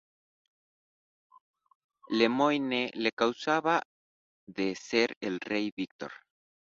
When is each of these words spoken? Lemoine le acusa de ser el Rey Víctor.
Lemoine 2.17 2.83
le 3.01 3.09
acusa 3.15 3.83
de 4.47 4.73
ser 4.73 5.13
el 5.21 5.39
Rey 5.39 5.71
Víctor. 5.77 6.11